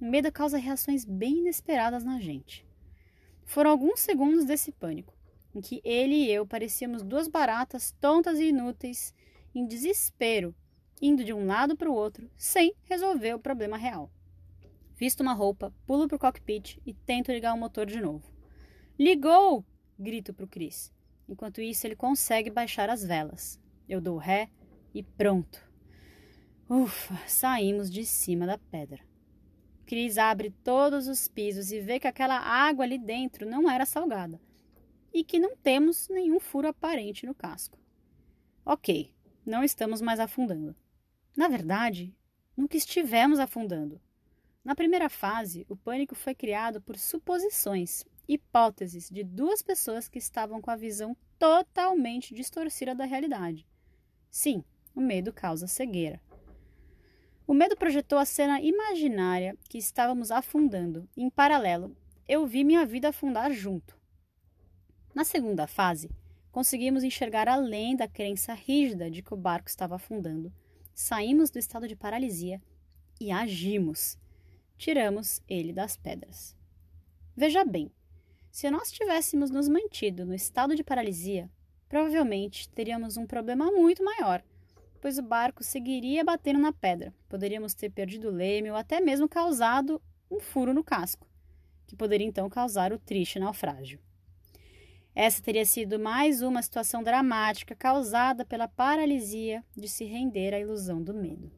O 0.00 0.04
medo 0.04 0.30
causa 0.32 0.58
reações 0.58 1.04
bem 1.04 1.38
inesperadas 1.38 2.04
na 2.04 2.18
gente. 2.20 2.66
Foram 3.44 3.70
alguns 3.70 4.00
segundos 4.00 4.44
desse 4.44 4.72
pânico, 4.72 5.14
em 5.54 5.60
que 5.60 5.80
ele 5.84 6.14
e 6.14 6.32
eu 6.32 6.46
parecíamos 6.46 7.02
duas 7.02 7.28
baratas 7.28 7.94
tontas 8.00 8.38
e 8.38 8.48
inúteis 8.48 9.14
em 9.54 9.66
desespero, 9.66 10.54
indo 11.02 11.24
de 11.24 11.32
um 11.32 11.44
lado 11.44 11.76
para 11.76 11.90
o 11.90 11.94
outro, 11.94 12.30
sem 12.36 12.72
resolver 12.84 13.34
o 13.34 13.40
problema 13.40 13.76
real. 13.76 14.08
Visto 14.94 15.20
uma 15.20 15.34
roupa, 15.34 15.74
pulo 15.84 16.06
para 16.06 16.14
o 16.14 16.18
cockpit 16.18 16.78
e 16.86 16.94
tento 16.94 17.32
ligar 17.32 17.52
o 17.52 17.58
motor 17.58 17.86
de 17.86 18.00
novo. 18.00 18.32
Ligou! 18.96 19.64
grito 19.98 20.32
para 20.32 20.44
o 20.44 20.48
Chris. 20.48 20.92
Enquanto 21.28 21.60
isso, 21.60 21.86
ele 21.86 21.96
consegue 21.96 22.50
baixar 22.50 22.88
as 22.88 23.04
velas. 23.04 23.60
Eu 23.88 24.00
dou 24.00 24.16
ré 24.16 24.48
e 24.94 25.02
pronto. 25.02 25.60
Ufa, 26.68 27.16
saímos 27.26 27.90
de 27.90 28.04
cima 28.04 28.46
da 28.46 28.58
pedra. 28.58 29.00
Cris 29.84 30.18
abre 30.18 30.50
todos 30.62 31.08
os 31.08 31.28
pisos 31.28 31.70
e 31.72 31.80
vê 31.80 31.98
que 31.98 32.06
aquela 32.06 32.38
água 32.38 32.84
ali 32.84 32.96
dentro 32.96 33.44
não 33.44 33.68
era 33.68 33.84
salgada 33.84 34.40
e 35.12 35.22
que 35.22 35.38
não 35.38 35.56
temos 35.56 36.08
nenhum 36.08 36.40
furo 36.40 36.68
aparente 36.68 37.26
no 37.26 37.34
casco. 37.34 37.78
Ok, 38.64 39.12
não 39.44 39.62
estamos 39.62 40.00
mais 40.00 40.18
afundando. 40.18 40.74
Na 41.36 41.48
verdade, 41.48 42.14
nunca 42.56 42.76
estivemos 42.76 43.38
afundando. 43.38 44.00
Na 44.64 44.74
primeira 44.74 45.08
fase, 45.08 45.66
o 45.68 45.74
pânico 45.74 46.14
foi 46.14 46.34
criado 46.34 46.80
por 46.80 46.96
suposições, 46.96 48.04
hipóteses 48.28 49.08
de 49.10 49.24
duas 49.24 49.62
pessoas 49.62 50.08
que 50.08 50.18
estavam 50.18 50.60
com 50.60 50.70
a 50.70 50.76
visão 50.76 51.16
totalmente 51.38 52.34
distorcida 52.34 52.94
da 52.94 53.04
realidade. 53.04 53.66
Sim, 54.30 54.62
o 54.94 55.00
medo 55.00 55.32
causa 55.32 55.66
cegueira. 55.66 56.20
O 57.46 57.54
medo 57.54 57.76
projetou 57.76 58.18
a 58.18 58.24
cena 58.24 58.60
imaginária 58.60 59.56
que 59.68 59.78
estávamos 59.78 60.30
afundando. 60.30 61.08
Em 61.16 61.28
paralelo, 61.28 61.96
eu 62.28 62.46
vi 62.46 62.62
minha 62.62 62.86
vida 62.86 63.08
afundar 63.08 63.52
junto. 63.52 63.98
Na 65.14 65.24
segunda 65.24 65.66
fase, 65.66 66.08
conseguimos 66.52 67.02
enxergar 67.02 67.48
além 67.48 67.96
da 67.96 68.06
crença 68.06 68.54
rígida 68.54 69.10
de 69.10 69.22
que 69.22 69.34
o 69.34 69.36
barco 69.36 69.68
estava 69.68 69.96
afundando. 69.96 70.52
Saímos 70.94 71.50
do 71.50 71.58
estado 71.58 71.88
de 71.88 71.96
paralisia 71.96 72.60
e 73.20 73.30
agimos. 73.30 74.18
Tiramos 74.76 75.40
ele 75.48 75.72
das 75.72 75.96
pedras. 75.96 76.56
Veja 77.36 77.64
bem, 77.64 77.90
se 78.50 78.70
nós 78.70 78.92
tivéssemos 78.92 79.50
nos 79.50 79.68
mantido 79.68 80.26
no 80.26 80.34
estado 80.34 80.76
de 80.76 80.84
paralisia, 80.84 81.50
provavelmente 81.88 82.68
teríamos 82.68 83.16
um 83.16 83.26
problema 83.26 83.70
muito 83.70 84.04
maior, 84.04 84.44
pois 85.00 85.18
o 85.18 85.22
barco 85.22 85.64
seguiria 85.64 86.22
batendo 86.22 86.58
na 86.58 86.72
pedra. 86.72 87.14
Poderíamos 87.28 87.74
ter 87.74 87.90
perdido 87.90 88.28
o 88.28 88.32
leme 88.32 88.70
ou 88.70 88.76
até 88.76 89.00
mesmo 89.00 89.28
causado 89.28 90.00
um 90.30 90.38
furo 90.38 90.74
no 90.74 90.84
casco, 90.84 91.26
que 91.86 91.96
poderia 91.96 92.26
então 92.26 92.48
causar 92.50 92.92
o 92.92 92.98
triste 92.98 93.38
naufrágio. 93.38 93.98
Essa 95.14 95.42
teria 95.42 95.66
sido 95.66 95.98
mais 95.98 96.40
uma 96.40 96.62
situação 96.62 97.02
dramática 97.02 97.74
causada 97.74 98.46
pela 98.46 98.66
paralisia 98.66 99.62
de 99.76 99.86
se 99.86 100.04
render 100.04 100.54
à 100.54 100.58
ilusão 100.58 101.02
do 101.02 101.12
medo. 101.12 101.52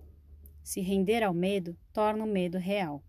Se 0.61 0.80
render 0.80 1.23
ao 1.23 1.32
medo 1.32 1.76
torna 1.92 2.25
o 2.25 2.26
medo 2.26 2.58
real. 2.58 3.00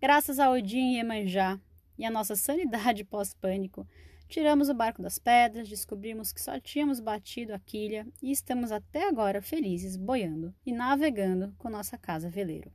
Graças 0.00 0.38
a 0.38 0.50
Odin 0.50 0.92
e 0.92 0.96
Iemanjá 0.96 1.60
e 1.98 2.06
a 2.06 2.10
nossa 2.10 2.34
sanidade 2.36 3.04
pós-pânico, 3.04 3.86
tiramos 4.28 4.70
o 4.70 4.74
barco 4.74 5.02
das 5.02 5.18
pedras, 5.18 5.68
descobrimos 5.68 6.32
que 6.32 6.40
só 6.40 6.58
tínhamos 6.58 6.98
batido 6.98 7.52
a 7.52 7.58
quilha 7.58 8.06
e 8.22 8.30
estamos 8.30 8.72
até 8.72 9.06
agora 9.08 9.42
felizes 9.42 9.96
boiando 9.96 10.54
e 10.64 10.72
navegando 10.72 11.54
com 11.58 11.68
nossa 11.68 11.98
casa 11.98 12.30
veleiro. 12.30 12.72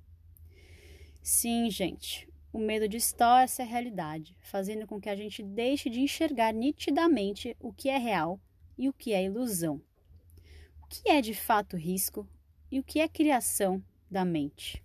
Sim, 1.24 1.72
gente, 1.72 2.28
o 2.54 2.60
medo 2.60 2.88
distorce 2.88 3.64
a 3.64 3.66
realidade, 3.66 4.38
fazendo 4.40 4.86
com 4.86 5.02
que 5.02 5.10
a 5.10 5.16
gente 5.16 5.42
deixe 5.42 5.90
de 5.90 6.00
enxergar 6.00 6.54
nitidamente 6.54 7.58
o 7.60 7.74
que 7.74 7.90
é 7.90 7.98
real 7.98 8.40
e 8.78 8.88
o 8.88 8.94
que 8.94 9.12
é 9.12 9.24
ilusão. 9.24 9.82
O 10.80 10.86
que 10.88 11.10
é 11.10 11.20
de 11.20 11.34
fato 11.34 11.76
risco 11.76 12.30
e 12.72 12.80
o 12.80 12.84
que 12.84 13.00
é 13.00 13.08
criação 13.08 13.84
da 14.10 14.24
mente. 14.24 14.84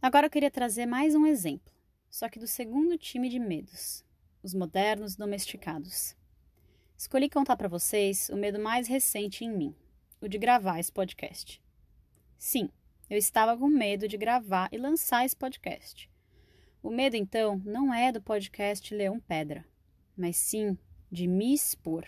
Agora 0.00 0.26
eu 0.26 0.30
queria 0.30 0.50
trazer 0.50 0.86
mais 0.86 1.14
um 1.14 1.26
exemplo, 1.26 1.70
só 2.08 2.30
que 2.30 2.38
do 2.38 2.46
segundo 2.46 2.96
time 2.96 3.28
de 3.28 3.38
medos, 3.38 4.02
os 4.42 4.54
modernos 4.54 5.16
domesticados. 5.16 6.16
Escolhi 6.96 7.28
contar 7.28 7.56
para 7.56 7.68
vocês 7.68 8.30
o 8.30 8.36
medo 8.36 8.58
mais 8.58 8.88
recente 8.88 9.44
em 9.44 9.54
mim, 9.54 9.74
o 10.18 10.28
de 10.28 10.38
gravar 10.38 10.80
esse 10.80 10.90
podcast. 10.90 11.62
Sim, 12.38 12.70
eu 13.08 13.16
estava 13.16 13.56
com 13.56 13.68
medo 13.68 14.06
de 14.06 14.16
gravar 14.16 14.68
e 14.70 14.78
lançar 14.78 15.24
esse 15.24 15.36
podcast. 15.36 16.10
O 16.82 16.90
medo, 16.90 17.16
então, 17.16 17.60
não 17.64 17.92
é 17.92 18.12
do 18.12 18.20
podcast 18.20 18.94
Leão 18.94 19.18
Pedra, 19.18 19.64
mas 20.16 20.36
sim 20.36 20.76
de 21.10 21.26
me 21.26 21.54
expor. 21.54 22.06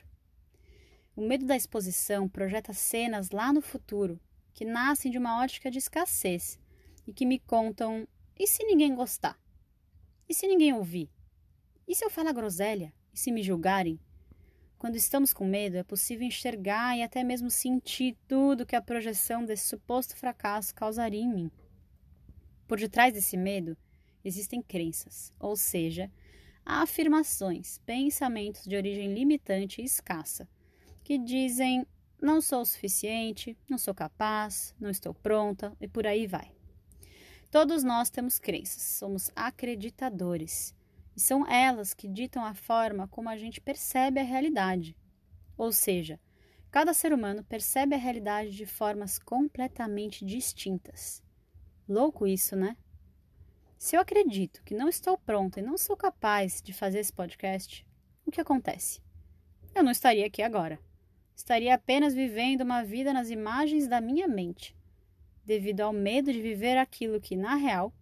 O 1.16 1.22
medo 1.22 1.44
da 1.46 1.56
exposição 1.56 2.28
projeta 2.28 2.72
cenas 2.72 3.30
lá 3.30 3.52
no 3.52 3.60
futuro 3.60 4.20
que 4.52 4.64
nascem 4.64 5.10
de 5.10 5.18
uma 5.18 5.42
ótica 5.42 5.70
de 5.70 5.78
escassez 5.78 6.58
e 7.06 7.12
que 7.12 7.26
me 7.26 7.38
contam: 7.38 8.06
e 8.38 8.46
se 8.46 8.64
ninguém 8.64 8.94
gostar? 8.94 9.38
E 10.28 10.34
se 10.34 10.46
ninguém 10.46 10.72
ouvir? 10.72 11.10
E 11.88 11.94
se 11.94 12.04
eu 12.04 12.10
falar 12.10 12.32
groselha? 12.32 12.92
E 13.12 13.18
se 13.18 13.32
me 13.32 13.42
julgarem? 13.42 13.98
Quando 14.80 14.96
estamos 14.96 15.34
com 15.34 15.44
medo, 15.44 15.76
é 15.76 15.82
possível 15.82 16.26
enxergar 16.26 16.96
e 16.96 17.02
até 17.02 17.22
mesmo 17.22 17.50
sentir 17.50 18.16
tudo 18.26 18.64
que 18.64 18.74
a 18.74 18.80
projeção 18.80 19.44
desse 19.44 19.68
suposto 19.68 20.16
fracasso 20.16 20.74
causaria 20.74 21.20
em 21.20 21.28
mim. 21.28 21.50
Por 22.66 22.78
detrás 22.80 23.12
desse 23.12 23.36
medo 23.36 23.76
existem 24.24 24.62
crenças, 24.62 25.34
ou 25.38 25.54
seja, 25.54 26.10
afirmações, 26.64 27.76
pensamentos 27.84 28.64
de 28.64 28.74
origem 28.74 29.12
limitante 29.12 29.82
e 29.82 29.84
escassa, 29.84 30.48
que 31.04 31.18
dizem 31.18 31.86
não 32.18 32.40
sou 32.40 32.62
o 32.62 32.66
suficiente, 32.66 33.58
não 33.68 33.76
sou 33.76 33.94
capaz, 33.94 34.74
não 34.80 34.88
estou 34.88 35.12
pronta 35.12 35.76
e 35.78 35.86
por 35.86 36.06
aí 36.06 36.26
vai. 36.26 36.50
Todos 37.50 37.84
nós 37.84 38.08
temos 38.08 38.38
crenças, 38.38 38.82
somos 38.82 39.30
acreditadores 39.36 40.74
são 41.20 41.46
elas 41.46 41.94
que 41.94 42.08
ditam 42.08 42.44
a 42.44 42.54
forma 42.54 43.06
como 43.08 43.28
a 43.28 43.36
gente 43.36 43.60
percebe 43.60 44.18
a 44.18 44.24
realidade. 44.24 44.96
Ou 45.56 45.70
seja, 45.70 46.18
cada 46.70 46.94
ser 46.94 47.12
humano 47.12 47.44
percebe 47.44 47.94
a 47.94 47.98
realidade 47.98 48.50
de 48.50 48.66
formas 48.66 49.18
completamente 49.18 50.24
distintas. 50.24 51.22
Louco 51.88 52.26
isso, 52.26 52.56
né? 52.56 52.76
Se 53.78 53.96
eu 53.96 54.00
acredito 54.00 54.62
que 54.62 54.74
não 54.74 54.88
estou 54.88 55.16
pronta 55.16 55.58
e 55.58 55.62
não 55.62 55.78
sou 55.78 55.96
capaz 55.96 56.60
de 56.60 56.72
fazer 56.72 56.98
esse 56.98 57.12
podcast, 57.12 57.86
o 58.26 58.30
que 58.30 58.40
acontece? 58.40 59.00
Eu 59.74 59.82
não 59.82 59.90
estaria 59.90 60.26
aqui 60.26 60.42
agora. 60.42 60.78
Estaria 61.34 61.74
apenas 61.74 62.14
vivendo 62.14 62.60
uma 62.60 62.84
vida 62.84 63.12
nas 63.12 63.30
imagens 63.30 63.88
da 63.88 64.00
minha 64.00 64.28
mente, 64.28 64.76
devido 65.44 65.80
ao 65.80 65.92
medo 65.92 66.32
de 66.32 66.40
viver 66.40 66.76
aquilo 66.76 67.20
que, 67.20 67.34
na 67.34 67.54
real, 67.54 67.92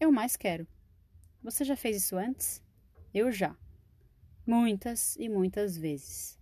eu 0.00 0.10
mais 0.10 0.36
quero. 0.36 0.66
Você 1.42 1.64
já 1.64 1.76
fez 1.76 1.96
isso 1.96 2.16
antes? 2.16 2.60
Eu 3.14 3.32
já. 3.32 3.56
Muitas 4.46 5.16
e 5.16 5.28
muitas 5.28 5.76
vezes. 5.76 6.38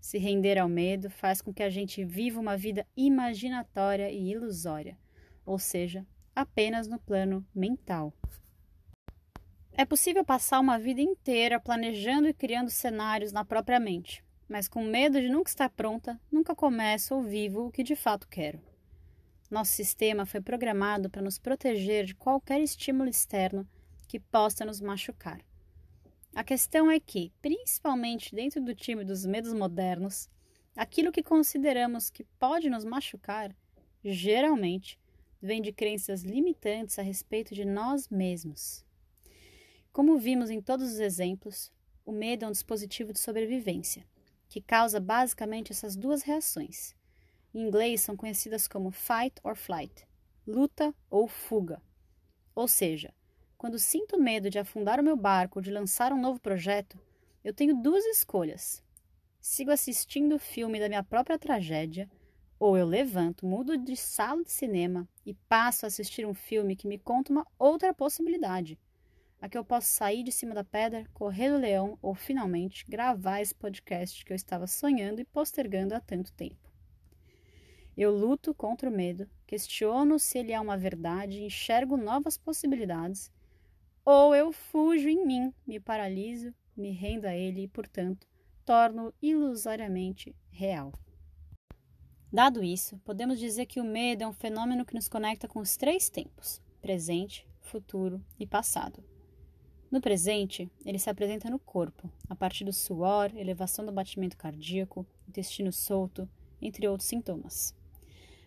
Se 0.00 0.18
render 0.18 0.58
ao 0.58 0.68
medo 0.68 1.08
faz 1.08 1.40
com 1.40 1.52
que 1.52 1.62
a 1.62 1.70
gente 1.70 2.04
viva 2.04 2.40
uma 2.40 2.56
vida 2.56 2.86
imaginatória 2.96 4.10
e 4.10 4.30
ilusória, 4.30 4.98
ou 5.46 5.58
seja, 5.58 6.06
apenas 6.34 6.88
no 6.88 6.98
plano 6.98 7.46
mental. 7.54 8.12
É 9.72 9.84
possível 9.84 10.24
passar 10.24 10.60
uma 10.60 10.78
vida 10.78 11.00
inteira 11.00 11.58
planejando 11.60 12.28
e 12.28 12.34
criando 12.34 12.70
cenários 12.70 13.32
na 13.32 13.44
própria 13.44 13.80
mente, 13.80 14.22
mas 14.48 14.68
com 14.68 14.84
medo 14.84 15.20
de 15.20 15.28
nunca 15.28 15.50
estar 15.50 15.70
pronta, 15.70 16.20
nunca 16.30 16.54
começo 16.54 17.14
ou 17.14 17.22
vivo 17.22 17.66
o 17.66 17.72
que 17.72 17.82
de 17.82 17.96
fato 17.96 18.28
quero. 18.28 18.60
Nosso 19.50 19.72
sistema 19.72 20.26
foi 20.26 20.40
programado 20.40 21.08
para 21.08 21.22
nos 21.22 21.38
proteger 21.38 22.04
de 22.04 22.14
qualquer 22.14 22.60
estímulo 22.60 23.08
externo 23.08 23.66
que 24.06 24.18
possa 24.18 24.64
nos 24.64 24.80
machucar. 24.80 25.40
A 26.34 26.42
questão 26.42 26.90
é 26.90 26.98
que, 26.98 27.32
principalmente 27.40 28.34
dentro 28.34 28.60
do 28.60 28.74
time 28.74 29.04
dos 29.04 29.24
medos 29.24 29.52
modernos, 29.52 30.28
aquilo 30.74 31.12
que 31.12 31.22
consideramos 31.22 32.10
que 32.10 32.24
pode 32.40 32.68
nos 32.68 32.84
machucar, 32.84 33.54
geralmente, 34.02 34.98
vem 35.40 35.62
de 35.62 35.72
crenças 35.72 36.22
limitantes 36.22 36.98
a 36.98 37.02
respeito 37.02 37.54
de 37.54 37.64
nós 37.64 38.08
mesmos. 38.08 38.84
Como 39.92 40.18
vimos 40.18 40.50
em 40.50 40.60
todos 40.60 40.94
os 40.94 40.98
exemplos, 40.98 41.70
o 42.04 42.10
medo 42.10 42.44
é 42.44 42.48
um 42.48 42.52
dispositivo 42.52 43.12
de 43.12 43.20
sobrevivência, 43.20 44.04
que 44.48 44.60
causa 44.60 44.98
basicamente 44.98 45.70
essas 45.70 45.94
duas 45.94 46.22
reações. 46.22 46.96
Em 47.54 47.60
inglês 47.60 48.00
são 48.00 48.16
conhecidas 48.16 48.66
como 48.66 48.90
fight 48.90 49.40
or 49.44 49.54
flight, 49.54 50.04
luta 50.44 50.92
ou 51.08 51.28
fuga. 51.28 51.80
Ou 52.56 52.66
seja, 52.66 53.14
quando 53.64 53.78
sinto 53.78 54.20
medo 54.20 54.50
de 54.50 54.58
afundar 54.58 55.00
o 55.00 55.02
meu 55.02 55.16
barco 55.16 55.58
ou 55.58 55.62
de 55.62 55.70
lançar 55.70 56.12
um 56.12 56.20
novo 56.20 56.38
projeto, 56.38 57.00
eu 57.42 57.50
tenho 57.50 57.74
duas 57.74 58.04
escolhas. 58.04 58.84
Sigo 59.40 59.70
assistindo 59.70 60.34
o 60.34 60.38
filme 60.38 60.78
da 60.78 60.86
minha 60.86 61.02
própria 61.02 61.38
tragédia, 61.38 62.06
ou 62.58 62.76
eu 62.76 62.86
levanto, 62.86 63.46
mudo 63.46 63.78
de 63.78 63.96
sala 63.96 64.44
de 64.44 64.52
cinema 64.52 65.08
e 65.24 65.32
passo 65.32 65.86
a 65.86 65.88
assistir 65.88 66.26
um 66.26 66.34
filme 66.34 66.76
que 66.76 66.86
me 66.86 66.98
conta 66.98 67.32
uma 67.32 67.46
outra 67.58 67.94
possibilidade. 67.94 68.78
A 69.40 69.48
que 69.48 69.56
eu 69.56 69.64
posso 69.64 69.88
sair 69.88 70.22
de 70.22 70.30
cima 70.30 70.54
da 70.54 70.62
pedra, 70.62 71.06
correr 71.14 71.48
do 71.48 71.56
leão 71.56 71.98
ou 72.02 72.14
finalmente 72.14 72.84
gravar 72.86 73.40
esse 73.40 73.54
podcast 73.54 74.26
que 74.26 74.32
eu 74.34 74.36
estava 74.36 74.66
sonhando 74.66 75.22
e 75.22 75.24
postergando 75.24 75.94
há 75.94 76.00
tanto 76.00 76.34
tempo. 76.34 76.70
Eu 77.96 78.14
luto 78.14 78.52
contra 78.52 78.90
o 78.90 78.92
medo, 78.92 79.26
questiono 79.46 80.18
se 80.18 80.36
ele 80.36 80.52
é 80.52 80.60
uma 80.60 80.76
verdade, 80.76 81.42
enxergo 81.42 81.96
novas 81.96 82.36
possibilidades 82.36 83.32
ou 84.04 84.34
eu 84.34 84.52
fujo 84.52 85.08
em 85.08 85.24
mim, 85.26 85.52
me 85.66 85.80
paraliso, 85.80 86.52
me 86.76 86.90
rendo 86.90 87.24
a 87.24 87.34
ele 87.34 87.62
e, 87.62 87.68
portanto, 87.68 88.26
torno 88.64 89.14
ilusoriamente 89.22 90.36
real. 90.50 90.92
Dado 92.30 92.62
isso, 92.62 92.98
podemos 92.98 93.38
dizer 93.38 93.64
que 93.64 93.80
o 93.80 93.84
medo 93.84 94.22
é 94.22 94.26
um 94.26 94.32
fenômeno 94.32 94.84
que 94.84 94.94
nos 94.94 95.08
conecta 95.08 95.48
com 95.48 95.60
os 95.60 95.76
três 95.76 96.10
tempos: 96.10 96.60
presente, 96.82 97.46
futuro 97.60 98.22
e 98.38 98.46
passado. 98.46 99.02
No 99.90 100.00
presente, 100.00 100.68
ele 100.84 100.98
se 100.98 101.08
apresenta 101.08 101.48
no 101.48 101.58
corpo, 101.58 102.10
a 102.28 102.34
partir 102.34 102.64
do 102.64 102.72
suor, 102.72 103.30
elevação 103.36 103.86
do 103.86 103.92
batimento 103.92 104.36
cardíaco, 104.36 105.06
intestino 105.28 105.72
solto, 105.72 106.28
entre 106.60 106.88
outros 106.88 107.08
sintomas. 107.08 107.74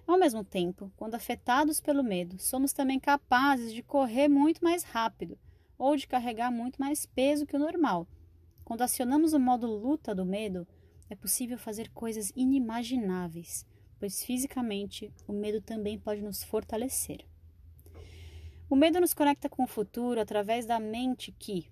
Ao 0.06 0.20
mesmo 0.20 0.44
tempo, 0.44 0.92
quando 0.98 1.16
afetados 1.16 1.80
pelo 1.80 2.04
medo, 2.04 2.38
somos 2.38 2.74
também 2.74 3.00
capazes 3.00 3.74
de 3.74 3.82
correr 3.82 4.28
muito 4.28 4.64
mais 4.64 4.84
rápido 4.84 5.38
ou 5.78 5.96
de 5.96 6.08
carregar 6.08 6.52
muito 6.52 6.78
mais 6.80 7.06
peso 7.06 7.46
que 7.46 7.56
o 7.56 7.60
normal. 7.60 8.08
Quando 8.64 8.82
acionamos 8.82 9.34
o 9.34 9.40
modo 9.40 9.68
luta 9.68 10.14
do 10.14 10.26
medo, 10.26 10.68
é 11.10 11.16
possível 11.16 11.58
fazer 11.58 11.90
coisas 11.92 12.32
inimagináveis, 12.36 13.66
pois 14.00 14.24
fisicamente 14.24 15.14
o 15.28 15.34
medo 15.34 15.62
também 15.62 15.98
pode 15.98 16.22
nos 16.22 16.44
fortalecer. 16.44 17.26
O 18.70 18.76
medo 18.76 19.00
nos 19.00 19.14
conecta 19.14 19.48
com 19.48 19.64
o 19.64 19.68
futuro 19.68 20.20
através 20.20 20.66
da 20.66 20.80
mente 20.80 21.32
que, 21.32 21.72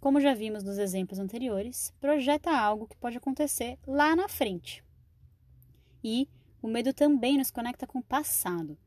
como 0.00 0.20
já 0.20 0.32
vimos 0.32 0.62
nos 0.62 0.78
exemplos 0.78 1.18
anteriores, 1.18 1.92
projeta 2.00 2.56
algo 2.56 2.86
que 2.86 2.96
pode 2.96 3.16
acontecer 3.16 3.78
lá 3.84 4.14
na 4.14 4.28
frente. 4.28 4.84
E 6.04 6.28
o 6.62 6.68
medo 6.68 6.92
também 6.92 7.36
nos 7.36 7.50
conecta 7.50 7.86
com 7.86 7.98
o 7.98 8.04
passado, 8.04 8.78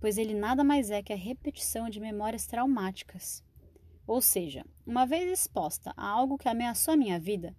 pois 0.00 0.16
ele 0.16 0.34
nada 0.34 0.64
mais 0.64 0.90
é 0.90 1.02
que 1.02 1.12
a 1.12 1.16
repetição 1.16 1.90
de 1.90 2.00
memórias 2.00 2.46
traumáticas. 2.46 3.44
Ou 4.06 4.20
seja, 4.20 4.64
uma 4.86 5.06
vez 5.06 5.30
exposta 5.30 5.92
a 5.96 6.08
algo 6.08 6.36
que 6.36 6.48
ameaçou 6.48 6.94
a 6.94 6.96
minha 6.96 7.18
vida, 7.18 7.54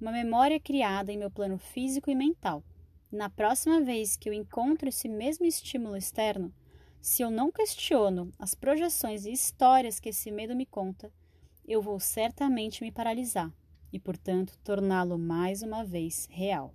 uma 0.00 0.12
memória 0.12 0.60
criada 0.60 1.10
em 1.10 1.16
meu 1.16 1.30
plano 1.30 1.58
físico 1.58 2.10
e 2.10 2.14
mental. 2.14 2.62
Na 3.10 3.30
próxima 3.30 3.80
vez 3.80 4.16
que 4.16 4.28
eu 4.28 4.32
encontro 4.32 4.88
esse 4.88 5.08
mesmo 5.08 5.46
estímulo 5.46 5.96
externo, 5.96 6.52
se 7.00 7.22
eu 7.22 7.30
não 7.30 7.50
questiono 7.50 8.32
as 8.38 8.54
projeções 8.54 9.24
e 9.24 9.32
histórias 9.32 9.98
que 9.98 10.08
esse 10.10 10.30
medo 10.30 10.54
me 10.54 10.66
conta, 10.66 11.10
eu 11.66 11.80
vou 11.80 11.98
certamente 11.98 12.82
me 12.82 12.92
paralisar 12.92 13.52
e, 13.92 13.98
portanto, 13.98 14.58
torná-lo 14.62 15.18
mais 15.18 15.62
uma 15.62 15.84
vez 15.84 16.28
real. 16.30 16.74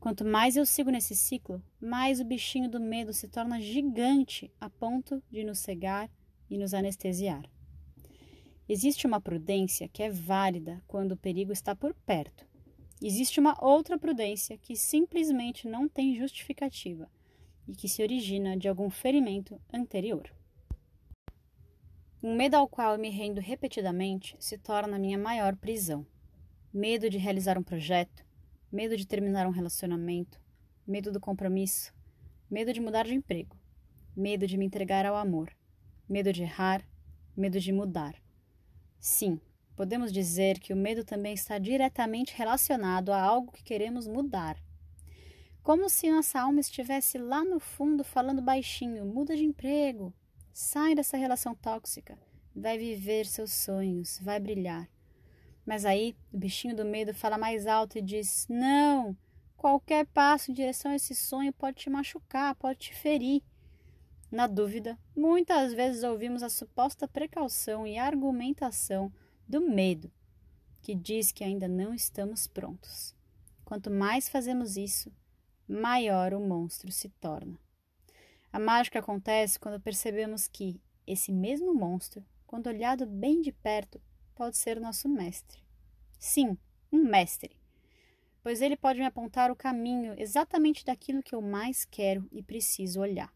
Quanto 0.00 0.24
mais 0.24 0.56
eu 0.56 0.66
sigo 0.66 0.90
nesse 0.90 1.14
ciclo, 1.14 1.62
mais 1.80 2.20
o 2.20 2.24
bichinho 2.24 2.68
do 2.68 2.80
medo 2.80 3.12
se 3.12 3.26
torna 3.26 3.60
gigante 3.60 4.52
a 4.60 4.68
ponto 4.68 5.22
de 5.30 5.42
nos 5.44 5.58
cegar 5.58 6.10
e 6.48 6.58
nos 6.58 6.74
anestesiar. 6.74 7.42
Existe 8.66 9.06
uma 9.06 9.20
prudência 9.20 9.88
que 9.88 10.02
é 10.02 10.08
válida 10.08 10.82
quando 10.86 11.12
o 11.12 11.16
perigo 11.18 11.52
está 11.52 11.76
por 11.76 11.92
perto. 12.06 12.46
Existe 13.02 13.38
uma 13.38 13.62
outra 13.62 13.98
prudência 13.98 14.56
que 14.56 14.74
simplesmente 14.74 15.68
não 15.68 15.86
tem 15.86 16.16
justificativa 16.16 17.10
e 17.68 17.74
que 17.74 17.86
se 17.86 18.02
origina 18.02 18.56
de 18.56 18.66
algum 18.66 18.88
ferimento 18.88 19.60
anterior. 19.70 20.34
Um 22.22 22.34
medo 22.34 22.54
ao 22.54 22.66
qual 22.66 22.94
eu 22.94 22.98
me 22.98 23.10
rendo 23.10 23.38
repetidamente 23.38 24.34
se 24.40 24.56
torna 24.56 24.98
minha 24.98 25.18
maior 25.18 25.54
prisão. 25.56 26.06
Medo 26.72 27.10
de 27.10 27.18
realizar 27.18 27.58
um 27.58 27.62
projeto, 27.62 28.24
medo 28.72 28.96
de 28.96 29.06
terminar 29.06 29.46
um 29.46 29.50
relacionamento, 29.50 30.40
medo 30.86 31.12
do 31.12 31.20
compromisso, 31.20 31.92
medo 32.50 32.72
de 32.72 32.80
mudar 32.80 33.04
de 33.04 33.14
emprego, 33.14 33.58
medo 34.16 34.46
de 34.46 34.56
me 34.56 34.64
entregar 34.64 35.04
ao 35.04 35.16
amor, 35.16 35.54
medo 36.08 36.32
de 36.32 36.42
errar, 36.42 36.82
medo 37.36 37.60
de 37.60 37.70
mudar 37.70 38.23
Sim, 39.06 39.38
podemos 39.76 40.10
dizer 40.10 40.58
que 40.58 40.72
o 40.72 40.76
medo 40.76 41.04
também 41.04 41.34
está 41.34 41.58
diretamente 41.58 42.34
relacionado 42.34 43.12
a 43.12 43.20
algo 43.20 43.52
que 43.52 43.62
queremos 43.62 44.06
mudar. 44.06 44.56
Como 45.62 45.90
se 45.90 46.10
nossa 46.10 46.40
alma 46.40 46.58
estivesse 46.58 47.18
lá 47.18 47.44
no 47.44 47.60
fundo 47.60 48.02
falando 48.02 48.40
baixinho: 48.40 49.04
muda 49.04 49.36
de 49.36 49.44
emprego, 49.44 50.10
sai 50.54 50.94
dessa 50.94 51.18
relação 51.18 51.54
tóxica, 51.54 52.18
vai 52.56 52.78
viver 52.78 53.26
seus 53.26 53.52
sonhos, 53.52 54.18
vai 54.22 54.40
brilhar. 54.40 54.88
Mas 55.66 55.84
aí 55.84 56.16
o 56.32 56.38
bichinho 56.38 56.74
do 56.74 56.82
medo 56.82 57.12
fala 57.12 57.36
mais 57.36 57.66
alto 57.66 57.98
e 57.98 58.02
diz: 58.02 58.46
não, 58.48 59.14
qualquer 59.54 60.06
passo 60.06 60.50
em 60.50 60.54
direção 60.54 60.92
a 60.92 60.96
esse 60.96 61.14
sonho 61.14 61.52
pode 61.52 61.76
te 61.76 61.90
machucar, 61.90 62.54
pode 62.54 62.78
te 62.78 62.94
ferir. 62.94 63.42
Na 64.34 64.48
dúvida, 64.48 64.98
muitas 65.16 65.72
vezes 65.72 66.02
ouvimos 66.02 66.42
a 66.42 66.48
suposta 66.48 67.06
precaução 67.06 67.86
e 67.86 67.96
argumentação 67.96 69.12
do 69.46 69.60
medo, 69.60 70.10
que 70.82 70.92
diz 70.92 71.30
que 71.30 71.44
ainda 71.44 71.68
não 71.68 71.94
estamos 71.94 72.48
prontos. 72.48 73.14
Quanto 73.64 73.92
mais 73.92 74.28
fazemos 74.28 74.76
isso, 74.76 75.12
maior 75.68 76.34
o 76.34 76.40
monstro 76.40 76.90
se 76.90 77.10
torna. 77.10 77.56
A 78.52 78.58
mágica 78.58 78.98
acontece 78.98 79.56
quando 79.56 79.80
percebemos 79.80 80.48
que 80.48 80.80
esse 81.06 81.30
mesmo 81.30 81.72
monstro, 81.72 82.26
quando 82.44 82.66
olhado 82.66 83.06
bem 83.06 83.40
de 83.40 83.52
perto, 83.52 84.02
pode 84.34 84.56
ser 84.56 84.80
nosso 84.80 85.08
mestre. 85.08 85.62
Sim, 86.18 86.58
um 86.90 87.04
mestre. 87.04 87.56
Pois 88.42 88.60
ele 88.60 88.76
pode 88.76 88.98
me 88.98 89.06
apontar 89.06 89.52
o 89.52 89.56
caminho 89.56 90.12
exatamente 90.18 90.84
daquilo 90.84 91.22
que 91.22 91.36
eu 91.36 91.40
mais 91.40 91.84
quero 91.84 92.28
e 92.32 92.42
preciso 92.42 92.98
olhar. 92.98 93.32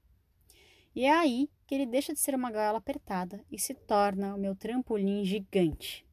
E 0.99 1.05
é 1.05 1.13
aí 1.13 1.49
que 1.65 1.77
ele 1.77 1.87
deixa 1.87 2.13
de 2.13 2.19
ser 2.19 2.35
uma 2.35 2.51
gaiola 2.51 2.79
apertada 2.79 3.41
e 3.53 3.57
se 3.57 3.73
torna 3.73 4.35
o 4.35 4.37
meu 4.37 4.57
trampolim 4.57 5.25
gigante. 5.25 6.05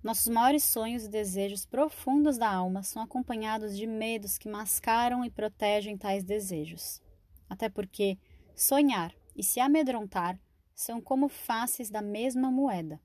Nossos 0.00 0.28
maiores 0.28 0.62
sonhos 0.62 1.06
e 1.06 1.08
desejos 1.08 1.66
profundos 1.66 2.38
da 2.38 2.48
alma 2.48 2.84
são 2.84 3.02
acompanhados 3.02 3.76
de 3.76 3.88
medos 3.88 4.38
que 4.38 4.48
mascaram 4.48 5.24
e 5.24 5.30
protegem 5.32 5.98
tais 5.98 6.22
desejos. 6.22 7.02
Até 7.50 7.68
porque 7.68 8.16
sonhar 8.54 9.12
e 9.34 9.42
se 9.42 9.58
amedrontar 9.58 10.38
são 10.72 11.00
como 11.00 11.28
faces 11.28 11.90
da 11.90 12.00
mesma 12.00 12.52
moeda. 12.52 13.00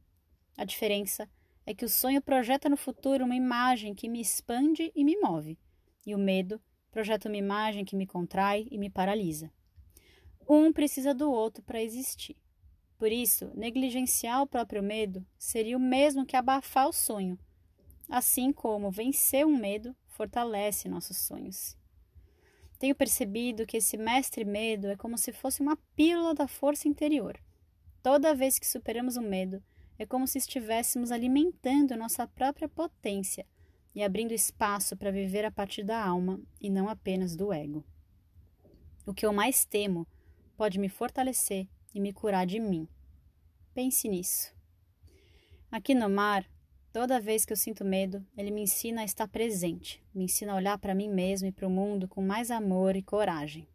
A 0.55 0.63
diferença 0.63 1.27
é 1.65 1.73
que 1.73 1.85
o 1.85 1.89
sonho 1.89 2.21
projeta 2.21 2.69
no 2.69 2.77
futuro 2.77 3.25
uma 3.25 3.35
imagem 3.35 3.95
que 3.95 4.07
me 4.07 4.21
expande 4.21 4.91
e 4.93 5.03
me 5.03 5.17
move, 5.19 5.57
e 6.05 6.13
o 6.13 6.19
medo 6.19 6.61
projeta 6.91 7.27
uma 7.27 7.37
imagem 7.37 7.83
que 7.83 7.95
me 7.95 8.05
contrai 8.05 8.67
e 8.69 8.77
me 8.77 8.91
paralisa. 8.91 9.51
Um 10.51 10.73
precisa 10.73 11.13
do 11.13 11.31
outro 11.31 11.61
para 11.61 11.79
existir. 11.79 12.35
Por 12.97 13.11
isso, 13.11 13.51
negligenciar 13.53 14.41
o 14.41 14.47
próprio 14.47 14.81
medo 14.81 15.23
seria 15.37 15.77
o 15.77 15.79
mesmo 15.79 16.25
que 16.25 16.35
abafar 16.35 16.89
o 16.89 16.91
sonho, 16.91 17.37
assim 18.09 18.51
como 18.51 18.89
vencer 18.89 19.45
um 19.45 19.55
medo 19.55 19.95
fortalece 20.07 20.89
nossos 20.89 21.17
sonhos. 21.17 21.77
Tenho 22.79 22.95
percebido 22.95 23.67
que 23.67 23.77
esse 23.77 23.95
mestre 23.95 24.43
medo 24.43 24.87
é 24.87 24.97
como 24.97 25.19
se 25.19 25.31
fosse 25.31 25.61
uma 25.61 25.77
pílula 25.95 26.33
da 26.33 26.47
força 26.47 26.87
interior. 26.87 27.39
Toda 28.01 28.33
vez 28.33 28.57
que 28.57 28.65
superamos 28.65 29.17
o 29.17 29.21
medo, 29.21 29.61
é 29.99 30.05
como 30.05 30.25
se 30.25 30.39
estivéssemos 30.39 31.11
alimentando 31.11 31.95
nossa 31.95 32.25
própria 32.25 32.67
potência 32.67 33.45
e 33.93 34.01
abrindo 34.01 34.33
espaço 34.33 34.97
para 34.97 35.11
viver 35.11 35.45
a 35.45 35.51
partir 35.51 35.83
da 35.83 36.03
alma 36.03 36.41
e 36.59 36.71
não 36.71 36.89
apenas 36.89 37.35
do 37.35 37.53
ego. 37.53 37.85
O 39.05 39.13
que 39.13 39.25
eu 39.25 39.33
mais 39.33 39.63
temo 39.63 40.07
pode 40.59 40.77
me 40.77 40.89
fortalecer 40.89 41.69
e 41.95 42.01
me 42.01 42.11
curar 42.11 42.45
de 42.45 42.59
mim. 42.59 42.85
Pense 43.73 44.09
nisso. 44.09 44.53
Aqui 45.71 45.95
no 45.95 46.09
mar, 46.09 46.45
toda 46.91 47.21
vez 47.21 47.45
que 47.45 47.53
eu 47.53 47.55
sinto 47.55 47.85
medo, 47.85 48.27
ele 48.35 48.51
me 48.51 48.63
ensina 48.63 48.99
a 48.99 49.05
estar 49.05 49.25
presente, 49.29 50.03
me 50.13 50.25
ensina 50.25 50.51
a 50.51 50.57
olhar 50.57 50.77
para 50.77 50.93
mim 50.93 51.07
mesmo 51.07 51.47
e 51.47 51.51
para 51.53 51.65
o 51.65 51.69
mundo 51.71 52.09
com 52.09 52.21
mais 52.21 52.51
amor 52.51 52.97
e 52.97 53.01
coragem. 53.01 53.69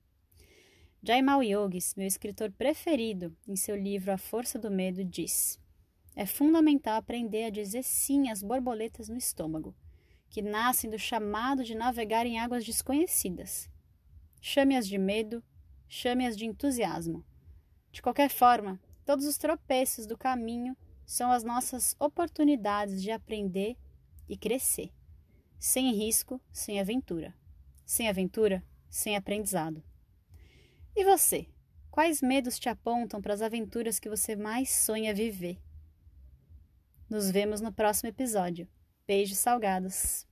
Jaimal 1.02 1.42
Yogis, 1.42 1.94
meu 1.96 2.06
escritor 2.06 2.52
preferido, 2.52 3.34
em 3.48 3.56
seu 3.56 3.74
livro 3.74 4.12
A 4.12 4.18
Força 4.18 4.58
do 4.58 4.70
Medo, 4.70 5.02
diz: 5.02 5.58
É 6.14 6.26
fundamental 6.26 6.98
aprender 6.98 7.44
a 7.44 7.50
dizer 7.50 7.82
sim 7.82 8.28
às 8.28 8.42
borboletas 8.42 9.08
no 9.08 9.16
estômago, 9.16 9.74
que 10.28 10.42
nascem 10.42 10.90
do 10.90 10.98
chamado 10.98 11.64
de 11.64 11.74
navegar 11.74 12.26
em 12.26 12.38
águas 12.38 12.62
desconhecidas. 12.62 13.70
Chame-as 14.38 14.86
de 14.86 14.98
medo, 14.98 15.42
chame-as 15.88 16.36
de 16.36 16.46
entusiasmo. 16.46 17.24
De 17.90 18.02
qualquer 18.02 18.30
forma, 18.30 18.80
todos 19.04 19.26
os 19.26 19.38
tropeços 19.38 20.06
do 20.06 20.18
caminho 20.18 20.76
são 21.06 21.30
as 21.30 21.44
nossas 21.44 21.94
oportunidades 21.98 23.02
de 23.02 23.10
aprender 23.10 23.76
e 24.28 24.36
crescer. 24.36 24.90
Sem 25.58 25.92
risco, 25.92 26.40
sem 26.52 26.80
aventura. 26.80 27.34
Sem 27.84 28.08
aventura, 28.08 28.64
sem 28.88 29.16
aprendizado. 29.16 29.82
E 30.96 31.04
você? 31.04 31.48
Quais 31.90 32.20
medos 32.20 32.58
te 32.58 32.68
apontam 32.68 33.20
para 33.20 33.34
as 33.34 33.42
aventuras 33.42 33.98
que 33.98 34.08
você 34.08 34.34
mais 34.34 34.70
sonha 34.70 35.14
viver? 35.14 35.60
Nos 37.08 37.30
vemos 37.30 37.60
no 37.60 37.72
próximo 37.72 38.08
episódio. 38.08 38.68
Beijos 39.06 39.38
salgados. 39.38 40.26